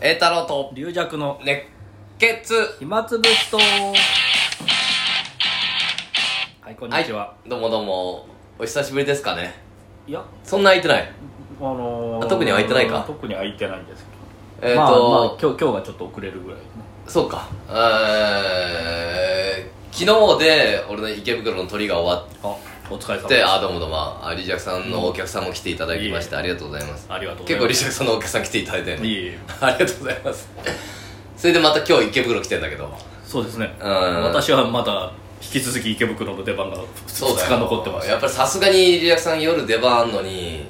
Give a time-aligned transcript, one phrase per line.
[0.00, 1.62] 栄太郎と龍弱の熱
[2.18, 2.54] 血。
[2.78, 3.62] 暇つぶしとは
[6.70, 8.26] いこんにちは、どうもどうも。
[8.60, 9.54] お久しぶりですかね。
[10.06, 10.22] い、や。
[10.44, 11.12] そんな空いてない。
[11.60, 13.02] あのーあ特に空いてないか？
[13.04, 14.06] 特に空いてないんです
[14.60, 14.98] けえっ、ど、まあ、まあ
[15.30, 16.60] と、今日今日がちょっと遅れるぐらい
[17.08, 17.48] そうか。
[17.68, 17.74] えー、
[19.90, 20.04] 昨
[20.38, 22.56] 日で俺の池袋の鳥が終わあ
[22.90, 24.26] お疲れ様ってあどうもどうも。
[24.26, 27.06] あリジャクさんのお客さんも来ていただきまして、ありがとうございます。
[27.08, 29.38] ありがとうござい結構リますジャクさんのお客さん来ていただいていえいえ。
[29.60, 30.48] ありがとうございます。
[31.36, 32.96] それでまた今日池袋来てんだけど。
[33.24, 33.76] そうですね。
[33.80, 34.22] うん。
[34.22, 35.12] 私はまだ
[35.42, 38.08] 引き続き池袋の出番が2そうだよ日残ってます。
[38.08, 40.66] やっぱりさすがにリジャクさん夜出番あんのに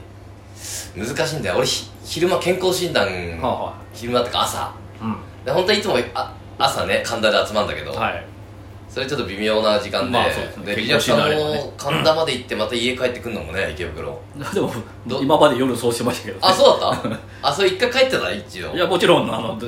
[0.96, 1.56] 難しいんだよ。
[1.56, 3.06] 俺ひ昼間健康診断、
[3.40, 4.72] はあは昼間ってか朝。
[5.00, 5.16] うん。
[5.44, 8.24] で本当はいつもあ朝ね神田で集まるんだけど、はい
[8.88, 14.18] それちょっと微妙な時間で,、まあそうでリジャクさんも神田まで行ってまた家帰ってくんのもね池袋
[14.54, 14.72] でも
[15.06, 17.18] ど今まで夜そうしてましたけど、あそうだった？
[17.48, 18.32] あそれ一回帰ってた？
[18.32, 19.34] 一度いやもちろん。
[19.34, 19.66] あのず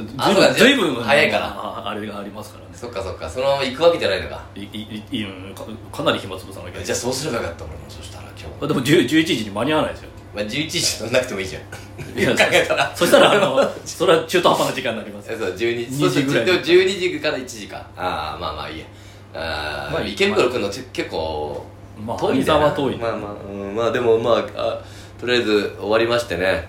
[0.59, 1.47] ずいぶん早いから。
[1.47, 2.70] ああれがありますからね。
[2.75, 3.28] そっかそっか。
[3.28, 4.42] そのまま行くわけじゃないのか。
[4.56, 5.64] いいいうんか
[5.97, 10.09] かなり暇つぶさなきゃじゃあそうすればよかった俺もそしたら今日でも10 11時に間に合わないですよ。
[10.34, 11.62] まあ、11時じゃなくてもいいじゃん。
[11.62, 12.92] 考えたら。
[12.94, 15.33] そしたらあのそれは中途半端な時間になります。
[15.33, 16.22] えそう12 2時。
[16.22, 17.78] ぐらいでも12時から1時か。
[17.97, 18.87] ああまあまあいいや
[19.34, 21.64] あー、まあ池袋来るのち結構
[22.05, 24.83] まあ遠いは遠い、まあまあ、うん、まあでもまああ
[25.19, 26.69] とりあえず終わりましてね。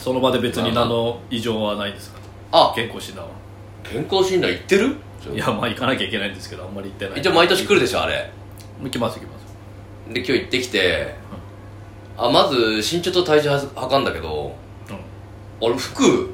[0.00, 2.18] その場で別に何の異常はないですか？
[2.52, 3.30] あ健康診断は。
[3.84, 4.96] 健康診断行ってる？
[5.32, 7.20] いやまあ行かなきゃいけないんですけどあんまり行ってない。
[7.20, 8.30] 一応毎年来るでしょあれ。
[8.82, 10.12] 行きます行きます。
[10.12, 11.14] で今日行ってきて、
[12.18, 14.54] あまず身長と体重は測んだけど
[14.90, 14.96] うん。
[15.60, 16.30] 俺服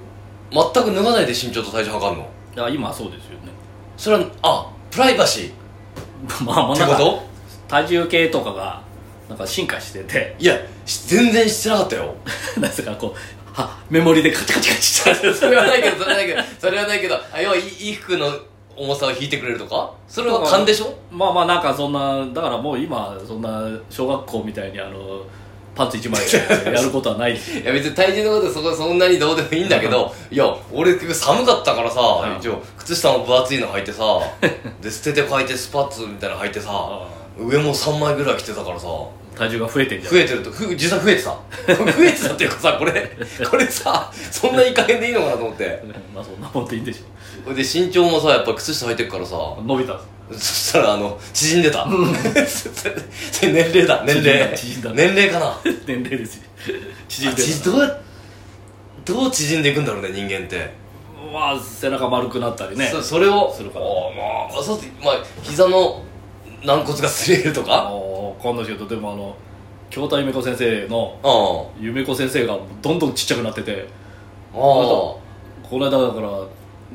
[0.50, 2.28] 全く脱がないで身長と体重測んの？
[2.56, 3.52] いや今はそうですよね。
[3.96, 5.52] それはあプライバシー。
[6.44, 7.22] まあまあなんこと？
[7.68, 8.82] 体重計とかが
[9.28, 10.34] なんか進化してて。
[10.38, 12.14] いやし全然してなかったよ。
[12.58, 14.70] なんかこうはメモリでカチカチ
[15.04, 18.32] カチって それはないけどそれはないけどそれはないけどあ要は衣服の
[18.76, 19.90] 重さを引いてくれるとか？
[20.08, 20.94] それは勘でしょ？
[21.10, 25.22] まあまあなんかそんなだからもう今そんな小学校みたいにあの
[25.74, 26.20] パンツ1枚
[26.64, 34.02] でやることはない いや別に体重のことはそこそんなにどうでもいいんだけどいや俺結構寒かったからさうん一応靴下も分厚いの履いてさ
[34.82, 36.70] で捨てて履いてスパッツみたいなの履いてさ
[37.38, 38.86] 上も3枚ぐらい着てたからさ
[39.36, 40.12] 体重が増えてんじゃん。
[40.12, 41.30] 増えてるとふ実際増えてた。
[41.74, 43.16] 増えてたっていうかさこれ
[43.48, 45.82] これさそんないい加減でいいのかなと思って。
[46.14, 49.98] まあそんなもんでいいんでしょで身長もさやっぱ靴下履いてるからさ伸びた
[50.32, 51.86] そしたらあの縮んでた
[53.42, 54.02] 年齢だ。
[54.04, 54.54] 年齢。
[54.56, 54.92] 縮んだ。
[54.92, 55.56] 年齢かな。
[55.86, 56.36] 年齢です。
[56.36, 56.42] よ
[57.08, 57.98] 縮んあでちどうや
[59.04, 60.70] どう縮んでいくんだろうね人間って、
[61.32, 62.86] まあ背中丸くなったりね。
[62.86, 63.84] そそれをするから。
[63.84, 63.88] あ
[64.52, 66.02] まあそうってまあ膝の
[66.64, 67.70] 軟骨がすれるとあか？
[67.90, 69.34] の分かんないですけどでもあの
[69.88, 73.86] 京田夢子先生のあ夢子先生がどんどんちっちゃくなってて。
[74.52, 75.18] ああこ
[75.78, 76.28] の間だから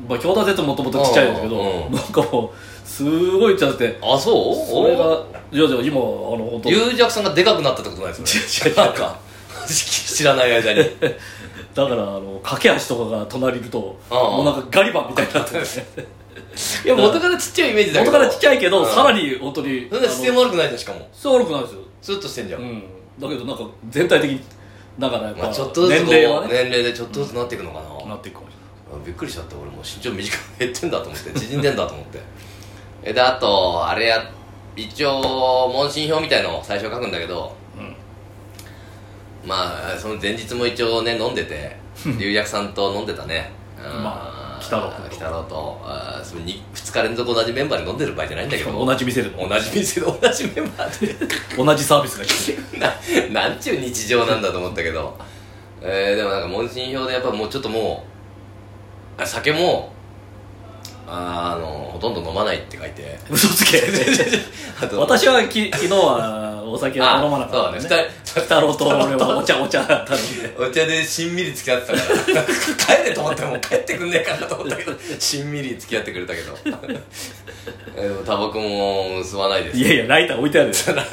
[0.08, 1.92] まあ京田先生もともとちっちゃいですけどうんうん。
[1.92, 3.98] なんかもうすごいちっちゃくて。
[4.02, 4.54] ああそう？
[4.54, 5.04] それが
[5.52, 6.70] いやいや今あの本当。
[6.70, 8.76] 龍弱さんがでかくなったってことないですよね。
[8.76, 9.18] なんか
[9.66, 10.80] 知らない間に。
[11.74, 14.30] だからあの駆け足とかが隣にいるとああ。
[14.36, 15.60] もうなんかガリバンみたいになってて。
[16.84, 18.12] いや元からちっちゃいイメージだけど。
[18.12, 18.86] 元からちっちゃいけどうん。
[18.86, 21.80] さらに本当にそんな姿勢も悪くないじゃんしかもそう悪くないですよ。
[22.02, 22.82] スッとしてんじゃん、うん。
[23.18, 24.40] だけどなんか全体的に
[24.98, 26.48] だからやっぱまあ、ちょっとずつ年齢はね。
[26.52, 28.56] 年齢でちょっとずつなっていくのかな、なっていくかもしあ
[29.04, 29.56] びっくりしちゃった。
[29.56, 31.30] 俺もう身長短く減ってんだと思って。
[31.32, 32.20] 縮んでんだと思って。
[33.02, 34.30] えであとあれや
[34.74, 37.96] 一応問診票みたいのを最初書くんだけどれない
[39.46, 41.76] まあその前日も一応ね飲んでて
[42.18, 43.50] 龍薬さんと飲んでたね。
[44.02, 45.80] まあ北郎君と北郎と。
[45.84, 48.70] あーそれに2日連続同じメンバーで飲んでる場合じゃないんだけど。
[48.70, 49.30] うん同じ店で。
[49.30, 51.26] 同じ店で同じメンバーで。
[51.56, 52.58] 同じサービスが来て
[53.32, 55.16] ななんちゅう日常なんだと思ったけど、
[55.80, 58.15] えー、でもなんか問診票でやっぱもうちょっともうあ
[59.24, 59.92] 酒も
[61.08, 63.18] あのほとんど飲まないって書いて。
[63.30, 63.82] 嘘つけ。
[64.82, 68.02] あと私はき昨日はお酒は飲まなかったんで、そうだね。
[68.02, 70.56] ね、太郎と俺はお茶お茶だったので。
[70.58, 71.98] お茶でしんみり付き合ってたか
[72.40, 72.44] ら。
[72.98, 76.52] 帰れと思っても帰ってくんねえかなと思ったけどしんみり付き合ってくれたけど。
[78.26, 79.78] タバコも吸わないです。
[79.78, 81.06] いやいやライター置いてある吸わない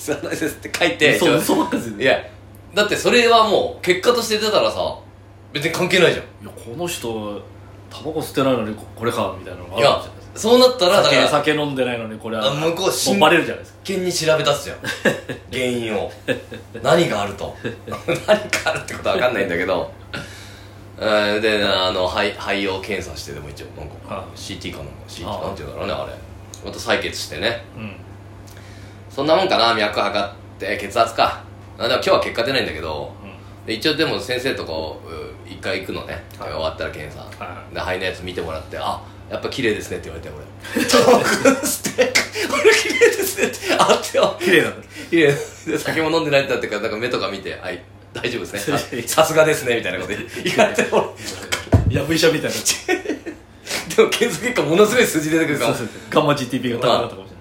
[0.00, 2.18] 吸わないですって書いて嘘嘘ばっかりですいや
[2.74, 4.96] だってそれはもう結果として出たらさ
[5.52, 6.24] 別に関係ないじゃん。
[6.44, 7.42] いやこの人
[7.90, 10.38] タバコ吸ってないのにここれかみたいなのがあいやるじゃないですか。
[10.50, 13.78] そうなったらだか酒ら酒飲んでないのにこれはあ向こうもうバレるじゃないですか。
[13.84, 14.78] 真剣に調べ出すじゃん。
[15.52, 16.12] 原因を。
[16.82, 17.56] 何があると。
[17.86, 19.90] 何があるってことは分かんないんだけど。
[20.98, 26.12] えーであの肺肺を検査してでも一応なんかあ CT かなんか CT あなんていうんだろうねあれ。
[26.64, 27.64] また採血してね。
[27.74, 27.96] うん。
[29.08, 31.42] そんなもんかな脈測って血圧か。
[31.78, 33.19] あでも今日は結果出ないんだけどうん
[33.70, 36.50] で一応でも先生とこう一回行くのね、はい。
[36.50, 39.00] 終わったら検査、はで肺のやつ見てもらって「あ
[39.30, 40.44] やっぱ綺麗ですね」って言われて俺
[40.90, 42.12] 「遠くして
[42.52, 43.56] 俺綺麗ですね」って。
[43.78, 44.88] あってよ綺麗なんだ。
[45.08, 45.26] 綺麗。
[45.66, 47.80] で酒も飲んでないってなってからなんか目とか見て「はい
[48.12, 49.04] 大丈夫ですね。
[49.06, 52.56] あさすがですね」みたいなこと言 われて俺やぶ医者みたいな。
[53.96, 55.70] でも検査結果ものすごい数字出てくるから。
[55.72, 55.96] そうそう。
[56.10, 57.36] ガンマ GTP が高かったかもしれ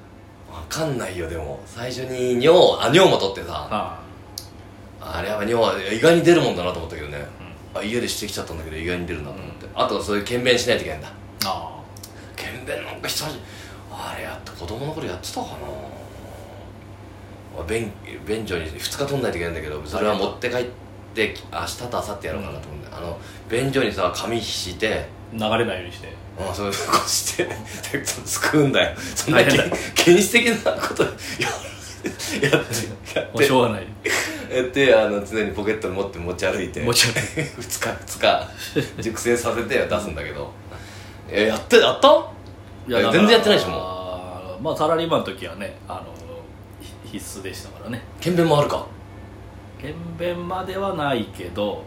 [0.53, 0.63] ない。
[0.69, 1.59] 分かんないよでも。
[1.65, 3.67] 最初に尿あ尿も取ってさ。
[3.71, 4.08] あ
[5.11, 7.25] あれやっぱ尿は意外に出るもんだなと思ったけどね、
[7.73, 11.11] あ家でしてきちゃったんだけど意外に出るなと思って、あとそういう検便しないといけないんだ。
[11.45, 11.81] あ
[12.35, 13.39] 検便なんか久し
[13.91, 15.47] あれやって子供の頃やってたか
[17.57, 17.63] な。
[17.67, 17.91] 便
[18.25, 20.65] 便所に2日取んないといけないんだけどそれは持って帰っ
[21.13, 23.19] て明日と明後日やろうかなと思うんあの
[23.49, 26.13] 便所にさ紙敷いて流れないようにして。
[26.39, 28.97] あそういうこうしてですくうんだよ。
[28.97, 32.63] そんな原始的なことややっ
[33.11, 33.83] てやっもうしょうがない。
[34.01, 34.09] て
[34.51, 37.19] やってあの常にポケットに持って持ち歩いて持ち歩いて。
[37.59, 37.61] 2
[38.07, 38.19] 日2
[38.97, 40.49] 日熟成させて出すんだけど。
[41.29, 42.07] えやってやった？
[42.87, 43.77] いや全然やってないでしょも
[44.59, 44.63] う。
[44.63, 46.01] まあサラリーマンの時はねあの
[46.81, 48.01] ひ必須でしたからね。
[48.19, 48.85] 検便もあるか？
[49.81, 51.83] 検便まではないけど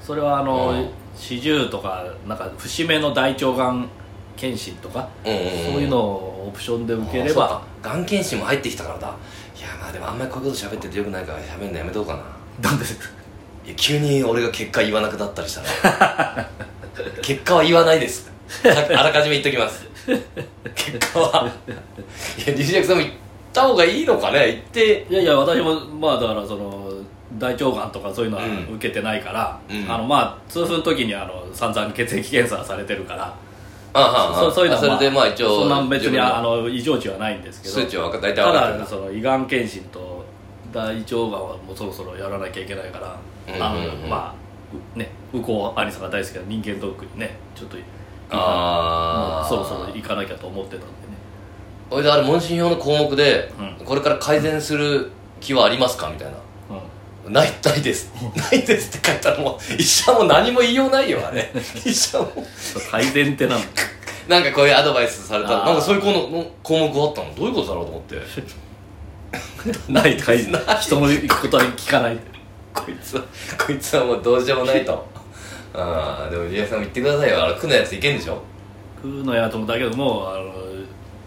[0.00, 0.88] それはあのうん。
[1.16, 3.88] 四十とかなんか節目の大腸がん
[4.36, 5.48] 検診とか、うんうんうん。
[5.48, 7.60] そういうのをオプションで受ければ。
[7.82, 9.14] がん検診も入ってきたからだ
[9.60, 12.16] いやまあでもあんまりこういうこと喋っててよくないから喋るのやめとこうか
[12.62, 12.70] な。
[12.70, 12.84] なんで
[13.66, 16.48] いや急に俺が結果言わなくなったりしたら。
[17.20, 18.30] 結果は言わないです。
[18.64, 19.86] ああらかじめ言っときます。
[20.74, 21.52] 結果は。
[22.46, 23.14] いやリシャクさんも言っ
[23.52, 25.06] た方がいいのかね言って。
[25.10, 26.90] いやいや私もまあだからその
[27.38, 28.74] 大腸がんとかそういうのはうん。
[28.76, 29.92] 受けてないから、うん。
[29.92, 33.34] あのまあ痛風の時にあの散々血液検査されてるから
[33.92, 36.62] そうそういうのは、それでまあ一応そんな別にあの。
[36.62, 37.74] の異常値はないんですけど。
[37.74, 40.24] 数値は大体ただその胃がん検診と
[40.72, 43.18] 大腸がんはもうそろそろやらなきゃいけないから、
[43.58, 44.34] まあ
[44.94, 47.76] うね右近兄さんが大好きな人間ドックにねちょっと
[48.30, 50.90] あそろそろ行かなきゃと思ってたんでね。
[51.90, 55.10] それであれ問診票の項目で、うこれから改善する
[55.40, 56.08] 気はありますか？
[56.10, 56.34] みたいな。
[56.36, 56.40] う
[57.30, 58.10] ないないです。
[58.36, 61.50] ないですって書いたらもう医者も何も言いようないよあれ。
[61.84, 62.24] 医者も。
[62.26, 62.30] ん
[62.90, 63.66] 改善ってなんだ
[64.28, 67.34] なんかこういうアドバイスされたらなんかそういう項の項目があったの？
[67.34, 68.16] どういうことだろうと思って？
[69.92, 70.44] ないって書いて
[70.80, 72.18] 人の言うことは聞かない。
[72.74, 73.22] こいつは
[73.66, 75.06] こいつはもうどうしようもないと。
[75.74, 77.42] ああでもリアさんも言ってくださいよ。
[77.44, 78.40] あれ区のやついけんでしょ？
[79.00, 80.52] 区のやつもだけどもあの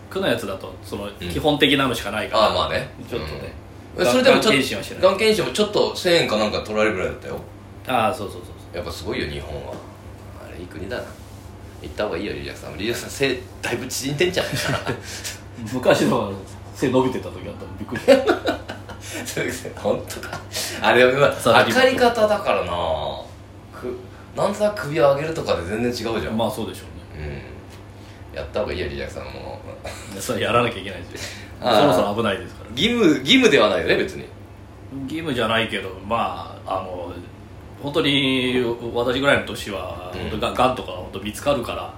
[0.09, 2.89] 区のやつだとその基本的なのしかないから、ああまあね。
[3.09, 3.51] ちょっとね、え
[3.97, 5.03] それでもちょっとがん検診はしてない。
[5.03, 7.39] がん検診もちょっと1000円かなんか取られるぐらいだったよ。
[7.87, 8.47] ああそうそうそう。
[8.47, 9.73] そうやっぱすごいよ日本は。
[10.43, 11.03] あれいい国だな。
[11.81, 12.77] 行った方がいいよリリアさん。
[12.77, 14.79] リリアさん背だいぶ縮んでんじゃないかな。
[15.71, 16.33] 昔の
[16.73, 18.53] 背伸びてた時あったのびっくりした。
[19.25, 20.39] そうですね本当か。
[20.81, 23.21] あれはさあ測り方だからな。
[23.73, 23.97] く
[24.35, 26.83] なんとなく首を上げるとかで全然違うじゃん、まあそうでしょ
[27.15, 27.43] うね。
[28.33, 28.37] うん。
[28.37, 29.61] やった方がいいよリリアさんも。
[30.13, 31.05] いやそれやらなきゃいけないし
[31.61, 32.69] そああろそろ危ないですから。
[32.71, 34.25] 義務義務ではないよね別に。
[35.03, 37.13] 義務じゃないけどまああの
[37.81, 38.63] 本当に
[38.93, 40.29] 私ぐらいの年は、うん。
[40.29, 41.93] 本当ががんとか本当見つかるから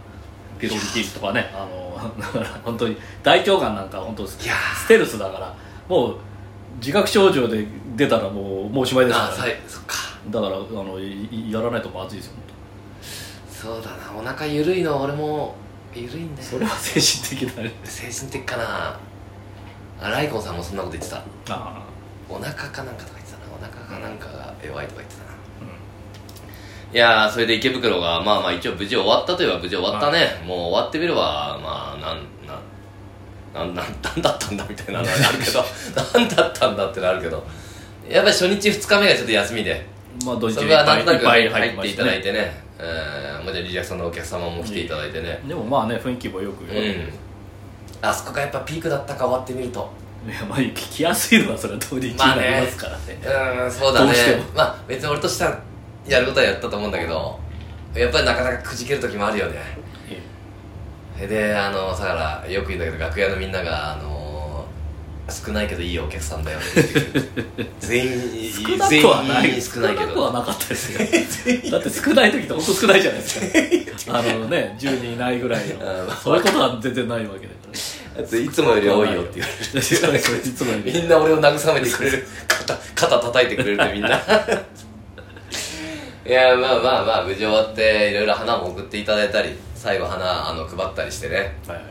[0.60, 4.38] ピロリ菌とかねあのだから本当に大腸がんなんか本当ス
[4.88, 5.56] テルスだから
[5.88, 6.18] もう
[6.80, 7.66] 自覚症状で
[7.96, 9.96] 出たらもうもうおしまいですから、ね、いそっか。
[10.30, 12.46] だからあのやらないとまずいですよ本
[13.48, 15.56] そうだなお腹ゆるいの俺も
[15.94, 19.00] ゆるいんだよ当それは精神的なね精神的かな
[20.02, 21.24] あライコンさんもそんなこと言ってた。
[21.50, 21.84] あ
[22.30, 23.46] お腹かなんかとか言ってたな。
[23.54, 25.32] お腹かなんかが弱いとか言ってたな。
[25.32, 25.36] あ、
[26.94, 32.66] いやーそれで池袋がまあまあ一応無事終わったといえば無事終わったね、もう終わってみればまあなんなん
[33.54, 35.64] なんなんなんだったんだみたいなのが あるけど。
[36.20, 37.46] なんだったんだってのあるけど。
[38.10, 39.88] やっぱり初日2日目がちょっと休みで。
[40.22, 42.64] うん、まあ土日はないんとなく入っていただいてね。
[42.78, 43.46] うん。
[43.46, 45.42] もちろんリリアクさんのお客様も来ていただいてね。
[45.48, 47.14] でもまあね雰囲気もよく、うん
[48.02, 49.90] あそこがやっぱピークだったか終わってみると。
[50.28, 53.20] いやまあ聞きやすいのはそれは土日になりますからね,、
[53.64, 54.12] うんそうだね。
[54.56, 55.56] まあ別に俺としては
[56.08, 57.40] やることはやったと思うんだけど
[57.94, 59.78] やっぱりなかなかくじける時もあるよね。
[61.18, 64.15] えであのだからよく言うんだけど楽屋のみんながあの
[65.28, 66.60] 少ないけどいいお客さんだよ。
[66.60, 69.62] って全員少なくはない。
[69.62, 71.00] 少ないけ少なくはどなかったですよ。
[71.72, 73.28] だって少ない時って本当少ないじゃないで
[73.98, 74.20] すか。
[74.20, 75.76] あのね10人いないぐらいの。
[76.06, 77.56] うんそういうことは全然ないわけだか
[78.16, 78.22] ら。
[78.22, 82.28] だっていつもより多いよって言われるそうそういつもよりみんな俺を慰めてくれる。
[82.48, 84.10] 肩肩叩いてくれるってみんな。
[86.28, 91.56] いやまあまあまあ無事終わっていろいろ花も送っていただいたり最後花あの配ったりしてね。
[91.68, 91.86] はいはい。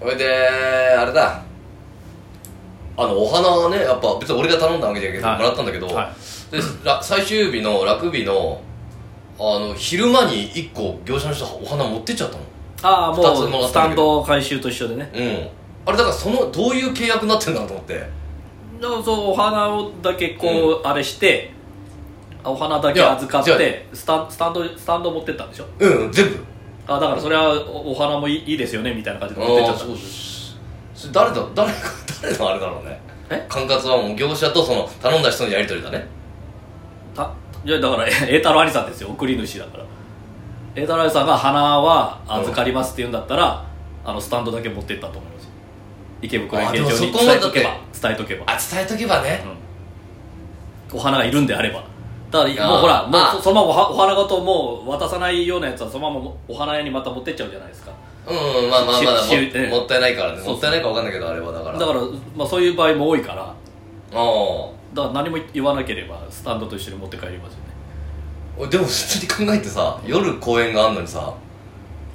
[0.00, 0.26] それで
[0.98, 1.42] あれだ
[2.96, 5.38] あのお花はねやっぱ別に俺が頼んだわけじゃないけど、はい。
[5.38, 6.14] もらったんだけど、は
[6.50, 8.60] でら最終日の楽日の
[9.38, 12.42] あの昼間に1個業者の人お花持ってっちゃったの。
[12.82, 13.22] ああも
[13.64, 15.10] うスタンド回収と一緒でね。
[15.14, 15.88] うん。
[15.88, 17.94] あれだからそのどういう契約になってんだと思って。
[17.94, 21.52] だからそうお花をだけこう、あれして
[22.44, 25.66] お花だけ預かってスタンスタンドスタンド持ってったんでしょ？
[25.78, 26.44] うんうん全部。
[26.86, 29.84] あだからそれはおお花もいいいいですよねみたいな感じで持ってっちゃった。
[31.12, 31.72] 誰だ誰
[32.22, 33.00] あれだろうね。
[33.30, 33.44] え？
[33.48, 36.06] 管轄はもう業者とその頼んだ人のやり取りだね。
[37.16, 37.32] あ
[37.64, 39.08] いやだから 栄太郎兄さんですよ。
[39.10, 39.84] 送り主だから。
[40.74, 43.64] 栄太郎兄さんが花は預かりますって言うんだったら、
[44.04, 45.50] あのスタンドだけ持ってったと思いますよ。
[46.22, 48.44] 池袋あ演芸場に伝えとけば伝えとけば。
[48.46, 49.44] あ伝えとけばね。
[50.92, 51.82] お花がいるんであれば。
[52.30, 57.92] だからあーもうほらもあうそそのままお花ごともう渡さないようなやつはそのままお花屋にまた持ってっちゃうじゃないですか
[58.26, 58.32] う
[58.66, 60.36] んまあまあしまだももったいないからね。
[60.38, 60.54] そうそう。
[60.54, 61.52] もったいないか分かんないけどあれは。
[61.52, 61.78] だから。
[61.78, 62.00] だから、
[62.36, 63.42] まあ、そういう場合も多いから。
[63.42, 63.54] あ
[64.14, 64.70] あ。
[64.94, 67.64] だから何も言わなければスタンドと一緒に持って帰りますよね。
[68.58, 71.32] 俺でも普通に考えてさ夜公演があんのにさ。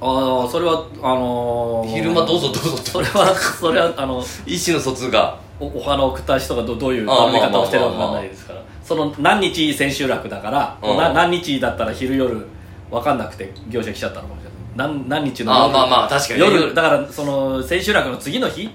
[0.00, 5.38] ああそれはあのー昼間どうぞどうぞそれはそれはあの意思の疎通が。
[5.60, 8.62] おお花を送った人がどどういうああ頼み方をしてるのかまあまあまあまあわかんないですから。
[8.84, 10.96] その何日千秋楽だから、うん。
[10.96, 12.46] な何日だったら昼夜
[12.92, 18.70] 分かんなくて業者来ちゃったのかもしれない何何日のああ夜まあまあ確かに夜だからその千秋楽の次の日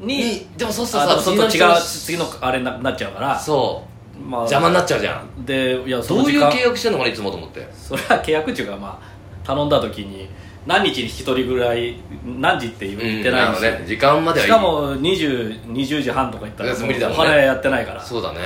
[0.00, 3.38] ににでもそうするあとさちょっと違う人次のあれにななっちゃうから。
[3.38, 3.82] そ
[4.18, 4.20] う。
[4.20, 5.44] まあ邪魔になっちゃうじゃん。
[5.44, 7.66] でいやそどういう契約してんのかないつもと思って。
[7.72, 10.28] それは契約中がまあ頼んだ時に
[10.66, 13.84] 何日に引き取りぐらい何時って言ってないんですよ、ね。
[13.86, 14.52] 時間まではいい。
[14.52, 17.22] しかも 20, 20時半とか言ったらいや無理だもんね。
[17.22, 18.02] お花屋やってないから。
[18.02, 18.40] そうだね。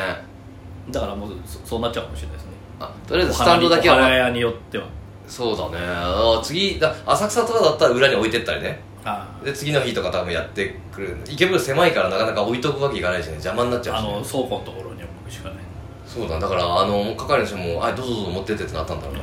[0.90, 2.52] だからもうそそうなっちゃうかもしれないですね。
[2.81, 4.87] あとりあえずスタンドだけはお花屋によっては
[5.30, 5.78] そうだね。
[5.87, 8.80] あ次だ浅草とかだったら裏に置いてったりね。
[9.04, 11.16] あで次の日とか多分やってくる。
[11.26, 13.22] 池袋狭いからなかなか置いとくわけいかない。
[13.22, 15.58] しね邪魔になっちゃうし、ね、あの倉庫のところに置くしかない、
[16.04, 19.22] そうだだからあの係の人も「あどうぞどうぞ持ってって」ってなったんだろうね。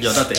[0.00, 0.34] いやだって